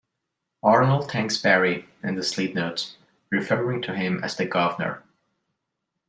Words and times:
Arnold 0.63 1.11
thanks 1.11 1.37
Barry 1.39 1.87
in 2.03 2.15
the 2.15 2.23
sleeve 2.23 2.55
notes, 2.55 2.97
referring 3.29 3.83
to 3.83 3.93
him 3.95 4.23
as 4.23 4.35
"the 4.35 4.47
Guvnor". 4.47 5.03